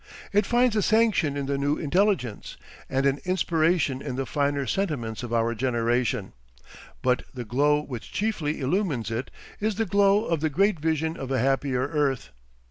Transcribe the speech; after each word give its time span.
It 0.33 0.47
finds 0.47 0.75
a 0.75 0.81
sanction 0.81 1.37
in 1.37 1.45
the 1.45 1.59
new 1.59 1.77
intelligence, 1.77 2.57
and 2.89 3.05
an 3.05 3.19
inspiration 3.23 4.01
in 4.01 4.15
the 4.15 4.25
finer 4.25 4.65
sentiments 4.65 5.21
of 5.21 5.31
our 5.31 5.53
generation, 5.53 6.33
but 7.03 7.21
the 7.35 7.45
glow 7.45 7.81
which 7.83 8.11
chiefly 8.11 8.61
illumines 8.61 9.11
it 9.11 9.29
is 9.59 9.75
the 9.75 9.85
glow 9.85 10.25
of 10.25 10.39
the 10.39 10.49
great 10.49 10.79
vision 10.79 11.17
of 11.17 11.29
a 11.29 11.37
happier 11.37 11.81
earth. 11.87 12.31